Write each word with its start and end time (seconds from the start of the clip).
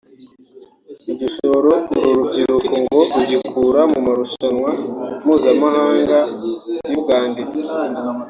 Igishoro 1.11 1.71
uru 1.97 2.09
rubyiruko 2.17 2.73
ngo 2.83 3.01
rugikura 3.15 3.81
mu 3.91 3.99
marushanwa 4.05 4.69
mpuzamahanga 5.23 6.17
y’ubwanditsi 6.89 7.61